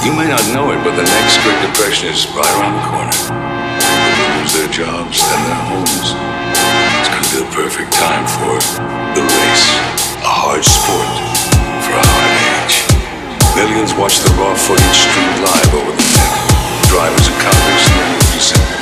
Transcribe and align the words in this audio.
You 0.00 0.16
may 0.16 0.24
not 0.24 0.40
know 0.56 0.72
it, 0.72 0.80
but 0.80 0.96
the 0.96 1.04
next 1.04 1.36
Great 1.44 1.60
Depression 1.60 2.08
is 2.08 2.24
right 2.32 2.48
around 2.56 2.72
the 2.72 2.86
corner. 2.88 3.12
People 3.20 4.28
lose 4.40 4.52
their 4.56 4.72
jobs 4.72 5.20
and 5.20 5.40
their 5.44 5.60
homes. 5.68 6.16
It's 7.04 7.10
going 7.12 7.20
to 7.20 7.28
be 7.28 7.38
the 7.44 7.50
perfect 7.52 7.92
time 7.92 8.24
for 8.24 8.56
the 9.12 9.20
race. 9.20 9.66
A 10.24 10.32
hard 10.32 10.64
sport 10.64 11.04
for 11.84 11.92
a 11.92 12.00
hard 12.00 12.32
age. 12.48 12.80
Millions 13.52 13.92
watch 13.92 14.24
the 14.24 14.32
raw 14.40 14.56
footage 14.56 14.96
streamed 15.04 15.44
live 15.44 15.68
over 15.76 15.92
the 15.92 16.06
net. 16.16 16.32
Drivers 16.88 17.28
and 17.28 17.36
convicts, 17.36 17.86
millions 17.92 18.32
descend. 18.32 18.79